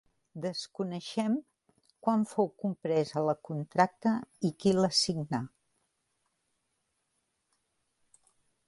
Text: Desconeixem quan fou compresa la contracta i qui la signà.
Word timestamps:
Desconeixem 0.43 1.35
quan 2.07 2.23
fou 2.31 2.49
compresa 2.63 3.23
la 3.27 3.37
contracta 3.51 4.15
i 4.51 4.53
qui 4.65 4.75
la 4.79 4.93
signà. 5.03 5.45